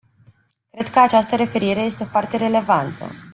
[0.71, 3.05] Cred că această referire este foarte relevantă.